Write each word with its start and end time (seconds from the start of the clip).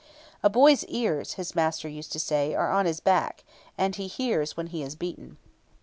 "A 0.41 0.49
boy's 0.49 0.83
ears," 0.85 1.33
his 1.33 1.53
master 1.53 1.87
used 1.87 2.11
to 2.13 2.19
say, 2.19 2.55
"are 2.55 2.71
on 2.71 2.87
his 2.87 2.99
back, 2.99 3.43
and 3.77 3.95
he 3.95 4.07
hears 4.07 4.57
when 4.57 4.65
he 4.73 4.81
is 4.81 4.95
beaten." 4.95 5.37